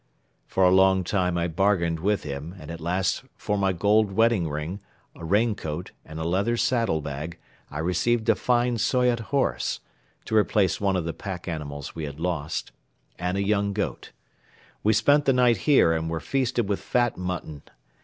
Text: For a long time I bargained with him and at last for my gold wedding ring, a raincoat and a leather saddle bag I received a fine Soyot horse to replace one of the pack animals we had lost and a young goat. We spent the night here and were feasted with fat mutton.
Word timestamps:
For 0.47 0.63
a 0.63 0.71
long 0.71 1.03
time 1.03 1.37
I 1.37 1.47
bargained 1.47 1.99
with 1.99 2.23
him 2.23 2.55
and 2.59 2.71
at 2.71 2.81
last 2.81 3.23
for 3.37 3.55
my 3.55 3.71
gold 3.71 4.11
wedding 4.11 4.49
ring, 4.49 4.79
a 5.15 5.23
raincoat 5.23 5.91
and 6.03 6.19
a 6.19 6.23
leather 6.23 6.57
saddle 6.57 7.01
bag 7.01 7.37
I 7.69 7.77
received 7.77 8.27
a 8.27 8.33
fine 8.33 8.79
Soyot 8.79 9.19
horse 9.19 9.79
to 10.25 10.35
replace 10.35 10.81
one 10.81 10.95
of 10.95 11.05
the 11.05 11.13
pack 11.13 11.47
animals 11.47 11.93
we 11.93 12.05
had 12.05 12.19
lost 12.19 12.71
and 13.19 13.37
a 13.37 13.43
young 13.43 13.73
goat. 13.73 14.11
We 14.81 14.91
spent 14.93 15.25
the 15.25 15.33
night 15.33 15.57
here 15.69 15.93
and 15.93 16.09
were 16.09 16.19
feasted 16.19 16.67
with 16.67 16.79
fat 16.79 17.15
mutton. 17.15 17.61